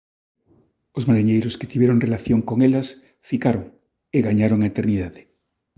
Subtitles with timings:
[0.97, 2.87] Os mariñeiros que tiveron relación con elas
[3.29, 3.65] ficaron
[4.17, 5.21] e gañaron a eternidade.